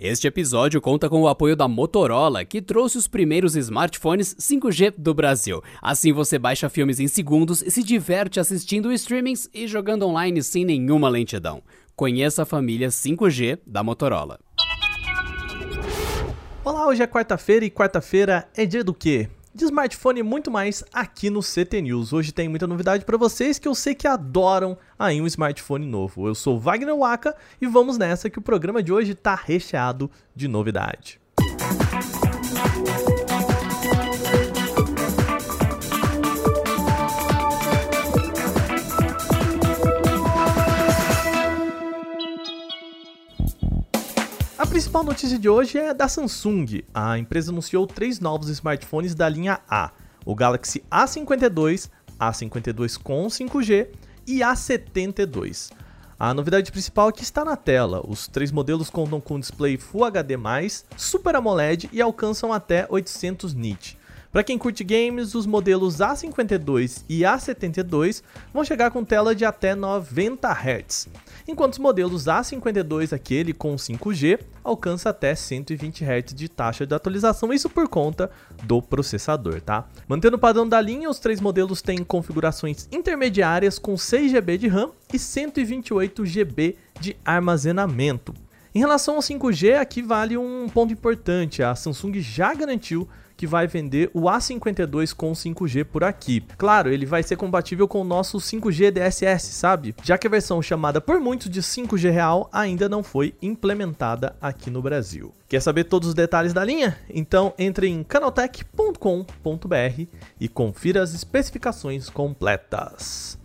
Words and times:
Este 0.00 0.28
episódio 0.28 0.80
conta 0.80 1.08
com 1.08 1.22
o 1.22 1.26
apoio 1.26 1.56
da 1.56 1.66
Motorola, 1.66 2.44
que 2.44 2.62
trouxe 2.62 2.96
os 2.96 3.08
primeiros 3.08 3.56
smartphones 3.56 4.32
5G 4.36 4.94
do 4.96 5.12
Brasil. 5.12 5.60
Assim 5.82 6.12
você 6.12 6.38
baixa 6.38 6.68
filmes 6.68 7.00
em 7.00 7.08
segundos 7.08 7.62
e 7.62 7.70
se 7.72 7.82
diverte 7.82 8.38
assistindo 8.38 8.92
streamings 8.92 9.50
e 9.52 9.66
jogando 9.66 10.06
online 10.06 10.40
sem 10.40 10.64
nenhuma 10.64 11.08
lentidão. 11.08 11.64
Conheça 11.96 12.44
a 12.44 12.46
família 12.46 12.90
5G 12.90 13.58
da 13.66 13.82
Motorola. 13.82 14.38
Olá, 16.64 16.86
hoje 16.86 17.02
é 17.02 17.06
quarta-feira 17.08 17.64
e 17.64 17.70
quarta-feira 17.70 18.48
é 18.56 18.64
dia 18.64 18.84
do 18.84 18.94
quê? 18.94 19.28
De 19.54 19.64
smartphone 19.64 20.20
e 20.20 20.22
muito 20.22 20.50
mais 20.50 20.84
aqui 20.92 21.30
no 21.30 21.40
CT 21.40 21.82
News. 21.82 22.12
Hoje 22.12 22.32
tem 22.32 22.48
muita 22.48 22.66
novidade 22.66 23.04
para 23.04 23.16
vocês 23.16 23.58
que 23.58 23.68
eu 23.68 23.74
sei 23.74 23.94
que 23.94 24.06
adoram 24.06 24.76
aí 24.98 25.20
um 25.20 25.26
smartphone 25.26 25.86
novo. 25.86 26.26
Eu 26.26 26.34
sou 26.34 26.58
Wagner 26.58 26.96
Waka 26.96 27.34
e 27.60 27.66
vamos 27.66 27.98
nessa 27.98 28.30
que 28.30 28.38
o 28.38 28.42
programa 28.42 28.82
de 28.82 28.92
hoje 28.92 29.12
está 29.12 29.34
recheado 29.34 30.10
de 30.34 30.48
novidade. 30.48 31.20
A 44.58 44.66
principal 44.66 45.04
notícia 45.04 45.38
de 45.38 45.48
hoje 45.48 45.78
é 45.78 45.94
da 45.94 46.08
Samsung. 46.08 46.82
A 46.92 47.16
empresa 47.16 47.52
anunciou 47.52 47.86
três 47.86 48.18
novos 48.18 48.48
smartphones 48.48 49.14
da 49.14 49.28
linha 49.28 49.60
A: 49.70 49.92
o 50.26 50.34
Galaxy 50.34 50.82
A52, 50.90 51.88
A52 52.18 53.00
com 53.00 53.28
5G 53.28 53.86
e 54.26 54.40
A72. 54.40 55.70
A 56.18 56.34
novidade 56.34 56.72
principal 56.72 57.06
aqui 57.06 57.22
está 57.22 57.44
na 57.44 57.54
tela. 57.54 58.02
Os 58.04 58.26
três 58.26 58.50
modelos 58.50 58.90
contam 58.90 59.20
com 59.20 59.38
display 59.38 59.76
Full 59.76 60.04
HD+, 60.04 60.36
Super 60.96 61.36
AMOLED 61.36 61.88
e 61.92 62.02
alcançam 62.02 62.52
até 62.52 62.84
800 62.90 63.54
nits. 63.54 63.96
Para 64.32 64.42
quem 64.42 64.58
curte 64.58 64.84
games, 64.84 65.34
os 65.36 65.46
modelos 65.46 65.98
A52 65.98 67.04
e 67.08 67.20
A72 67.20 68.22
vão 68.52 68.64
chegar 68.64 68.90
com 68.90 69.04
tela 69.04 69.34
de 69.34 69.44
até 69.44 69.74
90 69.74 70.48
Hz, 70.50 71.08
enquanto 71.48 71.72
os 71.72 71.78
modelos 71.78 72.26
A52, 72.26 73.12
aquele 73.12 73.52
com 73.52 73.74
5G, 73.74 74.38
alcança 74.62 75.08
até 75.08 75.34
120 75.34 76.04
Hz 76.04 76.34
de 76.34 76.48
taxa 76.48 76.86
de 76.86 76.94
atualização, 76.94 77.52
isso 77.52 77.70
por 77.70 77.88
conta 77.88 78.30
do 78.64 78.82
processador, 78.82 79.60
tá? 79.60 79.88
Mantendo 80.06 80.36
o 80.36 80.38
padrão 80.38 80.68
da 80.68 80.80
linha, 80.80 81.08
os 81.08 81.18
três 81.18 81.40
modelos 81.40 81.80
têm 81.82 82.04
configurações 82.04 82.86
intermediárias 82.92 83.78
com 83.78 83.96
6 83.96 84.30
GB 84.30 84.58
de 84.58 84.68
RAM 84.68 84.90
e 85.12 85.18
128 85.18 86.26
GB 86.26 86.76
de 87.00 87.16
armazenamento. 87.24 88.34
Em 88.78 88.80
relação 88.80 89.16
ao 89.16 89.20
5G, 89.20 89.74
aqui 89.74 90.00
vale 90.00 90.38
um 90.38 90.68
ponto 90.68 90.92
importante, 90.92 91.64
a 91.64 91.74
Samsung 91.74 92.20
já 92.20 92.54
garantiu 92.54 93.08
que 93.36 93.44
vai 93.44 93.66
vender 93.66 94.08
o 94.14 94.26
A52 94.26 95.12
com 95.12 95.32
5G 95.32 95.84
por 95.84 96.04
aqui. 96.04 96.44
Claro, 96.56 96.88
ele 96.88 97.04
vai 97.04 97.24
ser 97.24 97.34
compatível 97.34 97.88
com 97.88 98.00
o 98.00 98.04
nosso 98.04 98.38
5G 98.38 98.92
DSS, 98.92 99.52
sabe? 99.52 99.96
Já 100.04 100.16
que 100.16 100.28
a 100.28 100.30
versão 100.30 100.62
chamada 100.62 101.00
por 101.00 101.18
muitos 101.18 101.50
de 101.50 101.60
5G 101.60 102.08
real 102.12 102.48
ainda 102.52 102.88
não 102.88 103.02
foi 103.02 103.34
implementada 103.42 104.36
aqui 104.40 104.70
no 104.70 104.80
Brasil. 104.80 105.32
Quer 105.48 105.60
saber 105.60 105.82
todos 105.82 106.10
os 106.10 106.14
detalhes 106.14 106.52
da 106.52 106.64
linha? 106.64 106.96
Então 107.10 107.52
entre 107.58 107.88
em 107.88 108.04
canaltech.com.br 108.04 110.02
e 110.38 110.48
confira 110.48 111.02
as 111.02 111.14
especificações 111.14 112.08
completas. 112.08 113.36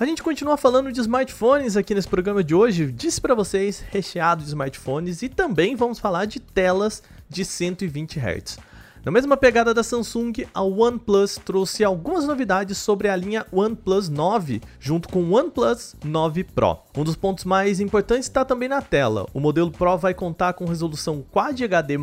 A 0.00 0.06
gente 0.06 0.22
continua 0.22 0.56
falando 0.56 0.92
de 0.92 1.00
smartphones 1.00 1.76
aqui 1.76 1.92
nesse 1.92 2.06
programa 2.06 2.44
de 2.44 2.54
hoje. 2.54 2.92
Disse 2.92 3.20
para 3.20 3.34
vocês, 3.34 3.82
recheado 3.90 4.44
de 4.44 4.48
smartphones 4.48 5.22
e 5.22 5.28
também 5.28 5.74
vamos 5.74 5.98
falar 5.98 6.24
de 6.24 6.38
telas 6.38 7.02
de 7.28 7.44
120 7.44 8.20
Hz. 8.20 8.58
Na 9.08 9.12
mesma 9.12 9.38
pegada 9.38 9.72
da 9.72 9.82
Samsung, 9.82 10.34
a 10.52 10.62
OnePlus 10.62 11.40
trouxe 11.42 11.82
algumas 11.82 12.26
novidades 12.26 12.76
sobre 12.76 13.08
a 13.08 13.16
linha 13.16 13.46
OnePlus 13.50 14.10
9, 14.10 14.60
junto 14.78 15.08
com 15.08 15.20
o 15.20 15.32
OnePlus 15.34 15.96
9 16.04 16.44
Pro. 16.44 16.76
Um 16.94 17.04
dos 17.04 17.16
pontos 17.16 17.46
mais 17.46 17.80
importantes 17.80 18.26
está 18.26 18.44
também 18.44 18.68
na 18.68 18.82
tela. 18.82 19.26
O 19.32 19.40
modelo 19.40 19.70
Pro 19.70 19.96
vai 19.96 20.12
contar 20.12 20.52
com 20.52 20.66
resolução 20.66 21.24
Quad 21.32 21.58
HD+, 21.58 21.96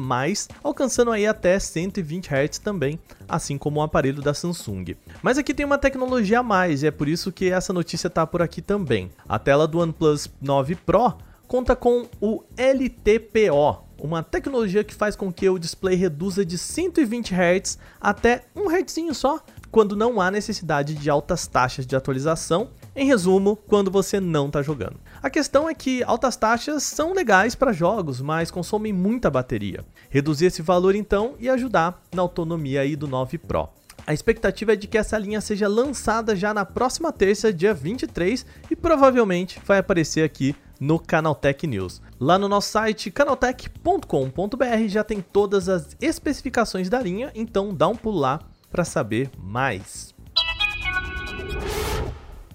alcançando 0.64 1.12
aí 1.12 1.28
até 1.28 1.60
120 1.60 2.28
Hz 2.34 2.58
também, 2.58 3.00
assim 3.30 3.56
como 3.56 3.82
o 3.82 3.84
aparelho 3.84 4.24
da 4.24 4.34
Samsung. 4.34 4.96
Mas 5.22 5.38
aqui 5.38 5.54
tem 5.54 5.64
uma 5.64 5.78
tecnologia 5.78 6.40
a 6.40 6.44
mais, 6.44 6.82
e 6.82 6.88
é 6.88 6.92
por 6.92 7.08
isso 7.08 7.32
que 7.32 7.52
essa 7.52 7.72
notícia 7.72 8.08
está 8.08 8.26
por 8.26 8.42
aqui 8.42 8.64
também. 8.64 9.12
A 9.30 9.38
tela 9.38 9.68
do 9.68 9.78
OnePlus 9.78 10.28
9 10.42 10.74
Pro 10.74 11.14
conta 11.48 11.76
com 11.76 12.08
o 12.20 12.44
LTPO, 12.58 13.85
uma 14.06 14.24
tecnologia 14.24 14.84
que 14.84 14.94
faz 14.94 15.16
com 15.16 15.34
que 15.34 15.50
o 15.50 15.58
display 15.58 15.96
reduza 15.96 16.46
de 16.46 16.58
120 16.58 17.34
Hz 17.34 17.80
até 18.00 18.44
1 18.56 18.70
Hz 18.70 19.18
só, 19.18 19.44
quando 19.72 19.96
não 19.96 20.22
há 20.22 20.32
necessidade 20.32 20.94
de 20.94 21.10
altas 21.10 21.48
taxas 21.48 21.86
de 21.86 21.96
atualização. 21.96 22.70
Em 22.96 23.08
resumo, 23.08 23.58
quando 23.68 23.92
você 23.92 24.22
não 24.22 24.48
está 24.48 24.62
jogando. 24.62 24.98
A 25.22 25.30
questão 25.30 25.68
é 25.68 25.74
que 25.74 26.02
altas 26.04 26.38
taxas 26.38 26.84
são 26.84 27.14
legais 27.14 27.56
para 27.56 27.74
jogos, 27.74 28.22
mas 28.22 28.50
consomem 28.50 28.94
muita 28.94 29.30
bateria. 29.30 29.84
Reduzir 30.10 30.46
esse 30.46 30.62
valor 30.62 30.96
então 30.96 31.34
e 31.40 31.50
ajudar 31.50 32.02
na 32.14 32.22
autonomia 32.22 32.82
aí 32.82 32.96
do 32.96 33.08
9 33.08 33.38
Pro. 33.40 33.68
A 34.08 34.14
expectativa 34.14 34.74
é 34.74 34.76
de 34.76 34.88
que 34.88 34.98
essa 34.98 35.18
linha 35.18 35.42
seja 35.42 35.68
lançada 35.68 36.36
já 36.36 36.54
na 36.54 36.64
próxima 36.64 37.12
terça, 37.12 37.52
dia 37.52 37.74
23, 37.74 38.46
e 38.70 38.76
provavelmente 38.76 39.60
vai 39.66 39.80
aparecer 39.80 40.24
aqui 40.24 40.56
no 40.86 41.00
Canaltech 41.00 41.66
News. 41.66 42.00
Lá 42.20 42.38
no 42.38 42.48
nosso 42.48 42.70
site 42.70 43.10
canaltech.com.br 43.10 44.88
já 44.88 45.04
tem 45.04 45.20
todas 45.20 45.68
as 45.68 45.98
especificações 46.00 46.90
da 46.90 47.02
linha, 47.02 47.32
então 47.34 47.74
dá 47.74 47.88
um 47.88 47.96
pulo 47.96 48.20
lá 48.20 48.40
para 48.70 48.86
saber 48.86 49.32
mais. 49.36 50.14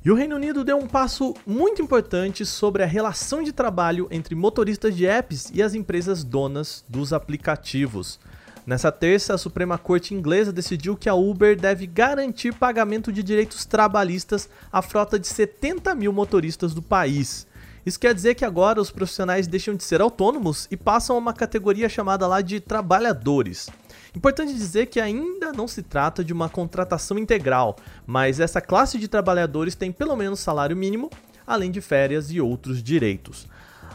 E 0.05 0.11
o 0.11 0.15
Reino 0.15 0.37
Unido 0.37 0.63
deu 0.63 0.79
um 0.79 0.87
passo 0.87 1.35
muito 1.45 1.83
importante 1.83 2.47
sobre 2.47 2.85
a 2.85 2.87
relação 2.87 3.43
de 3.43 3.53
trabalho 3.53 4.07
entre 4.13 4.37
motoristas 4.37 4.97
de 4.97 5.07
apps 5.07 5.51
e 5.53 5.61
as 5.61 5.75
empresas 5.75 6.23
donas 6.23 6.85
dos 6.89 7.13
aplicativos. 7.13 8.21
Nessa 8.65 8.93
terça, 8.93 9.35
a 9.35 9.39
Suprema 9.39 9.77
Corte 9.77 10.15
inglesa 10.15 10.53
decidiu 10.53 10.97
que 10.97 11.09
a 11.09 11.15
Uber 11.15 11.59
deve 11.59 11.87
garantir 11.87 12.55
pagamento 12.55 13.13
de 13.13 13.23
direitos 13.23 13.65
trabalhistas 13.65 14.49
à 14.71 14.81
frota 14.81 15.19
de 15.19 15.27
70 15.27 15.95
mil 15.97 16.13
motoristas 16.13 16.73
do 16.73 16.81
país. 16.81 17.50
Isso 17.85 17.99
quer 17.99 18.15
dizer 18.15 18.35
que 18.35 18.45
agora 18.45 18.81
os 18.81 18.91
profissionais 18.91 19.47
deixam 19.47 19.75
de 19.75 19.85
ser 19.85 20.01
autônomos 20.01 20.69
e 20.71 20.77
passam 20.77 21.17
a 21.17 21.19
uma 21.19 21.33
categoria 21.33 21.89
chamada 21.89 22.27
lá 22.27 22.41
de 22.41 22.61
trabalhadores. 22.61 23.69
Importante 24.15 24.53
dizer 24.53 24.87
que 24.87 25.01
ainda 25.01 25.53
não 25.53 25.69
se 25.69 25.83
trata 25.83 26.25
de 26.25 26.33
uma 26.33 26.49
contratação 26.49 27.19
integral, 27.19 27.77
mas 28.07 28.41
essa 28.41 28.61
classe 28.61 28.99
de 28.99 29.09
trabalhadores 29.09 29.75
tem 29.75 29.93
pelo 29.93 30.17
menos 30.17 30.41
salário 30.41 30.77
mínimo, 30.77 31.11
além 31.47 31.71
de 31.71 31.81
férias 31.81 32.31
e 32.31 32.41
outros 32.41 32.83
direitos. 32.83 33.47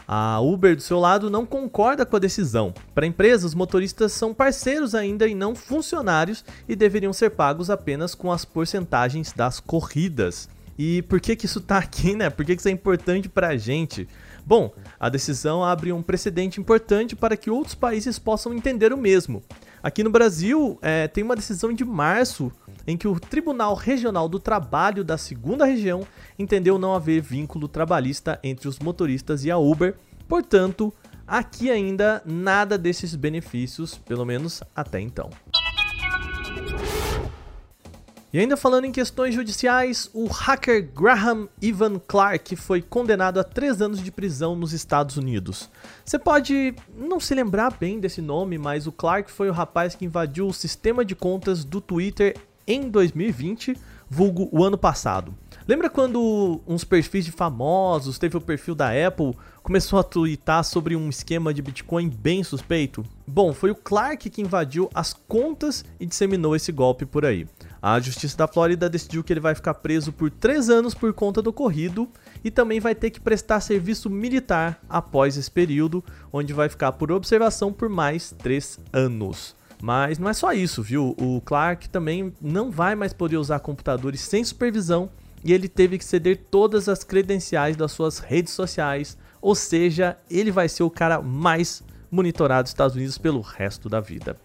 A 0.08 0.40
Uber, 0.40 0.76
do 0.76 0.82
seu 0.82 1.00
lado, 1.00 1.28
não 1.28 1.44
concorda 1.44 2.06
com 2.06 2.14
a 2.14 2.20
decisão. 2.20 2.72
Para 2.94 3.04
a 3.04 3.08
empresa, 3.08 3.46
os 3.46 3.54
motoristas 3.54 4.12
são 4.12 4.32
parceiros 4.32 4.94
ainda 4.94 5.26
e 5.26 5.34
não 5.34 5.54
funcionários 5.54 6.44
e 6.68 6.76
deveriam 6.76 7.12
ser 7.12 7.30
pagos 7.30 7.70
apenas 7.70 8.14
com 8.14 8.30
as 8.30 8.44
porcentagens 8.44 9.32
das 9.32 9.58
corridas. 9.58 10.48
E 10.78 11.02
por 11.02 11.20
que 11.20 11.34
que 11.34 11.46
isso 11.46 11.60
tá 11.60 11.78
aqui, 11.78 12.14
né? 12.14 12.28
Por 12.28 12.44
que, 12.44 12.54
que 12.54 12.60
isso 12.60 12.68
é 12.68 12.72
importante 12.72 13.28
pra 13.28 13.56
gente? 13.56 14.06
Bom, 14.44 14.72
a 15.00 15.08
decisão 15.08 15.64
abre 15.64 15.92
um 15.92 16.02
precedente 16.02 16.60
importante 16.60 17.16
para 17.16 17.36
que 17.36 17.50
outros 17.50 17.74
países 17.74 18.18
possam 18.18 18.54
entender 18.54 18.92
o 18.92 18.96
mesmo. 18.96 19.42
Aqui 19.82 20.04
no 20.04 20.10
Brasil, 20.10 20.78
é, 20.82 21.08
tem 21.08 21.24
uma 21.24 21.36
decisão 21.36 21.72
de 21.72 21.84
março 21.84 22.52
em 22.86 22.96
que 22.96 23.08
o 23.08 23.18
Tribunal 23.18 23.74
Regional 23.74 24.28
do 24.28 24.38
Trabalho 24.38 25.02
da 25.02 25.18
segunda 25.18 25.64
região 25.64 26.06
entendeu 26.38 26.78
não 26.78 26.94
haver 26.94 27.20
vínculo 27.20 27.66
trabalhista 27.66 28.38
entre 28.42 28.68
os 28.68 28.78
motoristas 28.78 29.44
e 29.44 29.50
a 29.50 29.58
Uber. 29.58 29.96
Portanto, 30.28 30.92
aqui 31.26 31.70
ainda 31.70 32.22
nada 32.24 32.78
desses 32.78 33.14
benefícios, 33.14 33.96
pelo 33.96 34.24
menos 34.24 34.62
até 34.74 35.00
então. 35.00 35.30
E 38.32 38.40
ainda 38.40 38.56
falando 38.56 38.86
em 38.86 38.92
questões 38.92 39.34
judiciais, 39.34 40.10
o 40.12 40.26
hacker 40.26 40.90
Graham 40.92 41.48
Ivan 41.62 41.98
Clark 41.98 42.56
foi 42.56 42.82
condenado 42.82 43.38
a 43.38 43.44
três 43.44 43.80
anos 43.80 44.02
de 44.02 44.10
prisão 44.10 44.56
nos 44.56 44.72
Estados 44.72 45.16
Unidos. 45.16 45.70
Você 46.04 46.18
pode 46.18 46.74
não 46.98 47.20
se 47.20 47.34
lembrar 47.34 47.76
bem 47.78 48.00
desse 48.00 48.20
nome, 48.20 48.58
mas 48.58 48.86
o 48.86 48.92
Clark 48.92 49.30
foi 49.30 49.48
o 49.48 49.52
rapaz 49.52 49.94
que 49.94 50.04
invadiu 50.04 50.48
o 50.48 50.52
sistema 50.52 51.04
de 51.04 51.14
contas 51.14 51.64
do 51.64 51.80
Twitter 51.80 52.36
em 52.66 52.90
2020, 52.90 53.76
vulgo 54.10 54.48
o 54.50 54.64
ano 54.64 54.76
passado. 54.76 55.32
Lembra 55.68 55.88
quando 55.88 56.60
uns 56.66 56.82
perfis 56.84 57.24
de 57.24 57.32
famosos, 57.32 58.18
teve 58.18 58.36
o 58.36 58.40
perfil 58.40 58.74
da 58.74 58.90
Apple, 59.06 59.34
começou 59.62 59.98
a 59.98 60.02
twittar 60.02 60.64
sobre 60.64 60.96
um 60.96 61.08
esquema 61.08 61.54
de 61.54 61.62
Bitcoin 61.62 62.08
bem 62.08 62.42
suspeito? 62.42 63.04
Bom, 63.26 63.52
foi 63.52 63.70
o 63.70 63.74
Clark 63.74 64.28
que 64.30 64.42
invadiu 64.42 64.90
as 64.92 65.12
contas 65.12 65.84
e 65.98 66.06
disseminou 66.06 66.54
esse 66.54 66.72
golpe 66.72 67.06
por 67.06 67.24
aí. 67.24 67.46
A 67.88 68.00
Justiça 68.00 68.36
da 68.36 68.48
Flórida 68.48 68.90
decidiu 68.90 69.22
que 69.22 69.32
ele 69.32 69.38
vai 69.38 69.54
ficar 69.54 69.74
preso 69.74 70.12
por 70.12 70.28
3 70.28 70.70
anos 70.70 70.92
por 70.92 71.12
conta 71.12 71.40
do 71.40 71.50
ocorrido 71.50 72.08
e 72.42 72.50
também 72.50 72.80
vai 72.80 72.96
ter 72.96 73.10
que 73.10 73.20
prestar 73.20 73.60
serviço 73.60 74.10
militar 74.10 74.80
após 74.88 75.36
esse 75.36 75.48
período, 75.48 76.02
onde 76.32 76.52
vai 76.52 76.68
ficar 76.68 76.90
por 76.90 77.12
observação 77.12 77.72
por 77.72 77.88
mais 77.88 78.34
três 78.36 78.80
anos. 78.92 79.54
Mas 79.80 80.18
não 80.18 80.28
é 80.28 80.32
só 80.32 80.52
isso, 80.52 80.82
viu? 80.82 81.14
O 81.16 81.40
Clark 81.42 81.88
também 81.88 82.34
não 82.42 82.72
vai 82.72 82.96
mais 82.96 83.12
poder 83.12 83.36
usar 83.36 83.60
computadores 83.60 84.20
sem 84.20 84.42
supervisão 84.42 85.08
e 85.44 85.52
ele 85.52 85.68
teve 85.68 85.96
que 85.96 86.04
ceder 86.04 86.40
todas 86.50 86.88
as 86.88 87.04
credenciais 87.04 87.76
das 87.76 87.92
suas 87.92 88.18
redes 88.18 88.52
sociais, 88.52 89.16
ou 89.40 89.54
seja, 89.54 90.18
ele 90.28 90.50
vai 90.50 90.68
ser 90.68 90.82
o 90.82 90.90
cara 90.90 91.22
mais 91.22 91.84
monitorado 92.10 92.64
dos 92.64 92.70
Estados 92.70 92.96
Unidos 92.96 93.16
pelo 93.16 93.40
resto 93.40 93.88
da 93.88 94.00
vida. 94.00 94.36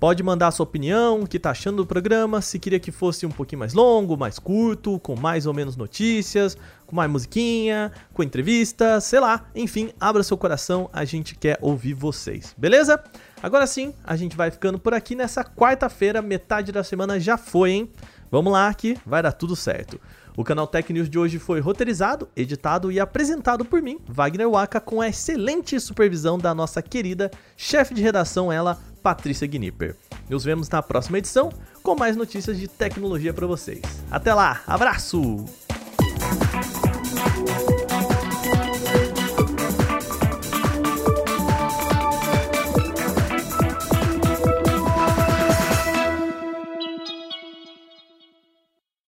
Pode 0.00 0.22
mandar 0.22 0.52
sua 0.52 0.62
opinião, 0.62 1.22
o 1.22 1.26
que 1.26 1.40
tá 1.40 1.50
achando 1.50 1.78
do 1.78 1.86
programa, 1.86 2.40
se 2.40 2.56
queria 2.60 2.78
que 2.78 2.92
fosse 2.92 3.26
um 3.26 3.30
pouquinho 3.32 3.58
mais 3.58 3.74
longo, 3.74 4.16
mais 4.16 4.38
curto, 4.38 5.00
com 5.00 5.18
mais 5.18 5.44
ou 5.44 5.52
menos 5.52 5.76
notícias, 5.76 6.56
com 6.86 6.94
mais 6.94 7.10
musiquinha, 7.10 7.90
com 8.14 8.22
entrevista, 8.22 9.00
sei 9.00 9.18
lá, 9.18 9.46
enfim, 9.56 9.90
abra 9.98 10.22
seu 10.22 10.38
coração, 10.38 10.88
a 10.92 11.04
gente 11.04 11.34
quer 11.34 11.58
ouvir 11.60 11.94
vocês, 11.94 12.54
beleza? 12.56 13.02
Agora 13.42 13.66
sim, 13.66 13.92
a 14.04 14.14
gente 14.14 14.36
vai 14.36 14.52
ficando 14.52 14.78
por 14.78 14.94
aqui 14.94 15.16
nessa 15.16 15.42
quarta-feira, 15.42 16.22
metade 16.22 16.70
da 16.70 16.84
semana 16.84 17.18
já 17.18 17.36
foi, 17.36 17.72
hein? 17.72 17.90
Vamos 18.30 18.52
lá 18.52 18.72
que 18.74 18.96
vai 19.04 19.20
dar 19.20 19.32
tudo 19.32 19.56
certo. 19.56 20.00
O 20.36 20.44
canal 20.44 20.68
Tech 20.68 20.92
News 20.92 21.10
de 21.10 21.18
hoje 21.18 21.36
foi 21.40 21.58
roteirizado, 21.58 22.28
editado 22.36 22.92
e 22.92 23.00
apresentado 23.00 23.64
por 23.64 23.82
mim, 23.82 23.98
Wagner 24.06 24.48
Waka, 24.48 24.80
com 24.80 25.00
a 25.00 25.08
excelente 25.08 25.80
supervisão 25.80 26.38
da 26.38 26.54
nossa 26.54 26.80
querida 26.80 27.28
chefe 27.56 27.92
de 27.92 28.02
redação, 28.02 28.52
ela, 28.52 28.78
Patrícia 29.08 29.46
Gnipper. 29.46 29.96
Nos 30.28 30.44
vemos 30.44 30.68
na 30.68 30.82
próxima 30.82 31.16
edição 31.16 31.50
com 31.82 31.96
mais 31.96 32.14
notícias 32.14 32.58
de 32.58 32.68
tecnologia 32.68 33.32
para 33.32 33.46
vocês. 33.46 33.80
Até 34.10 34.34
lá, 34.34 34.60
abraço! 34.66 35.46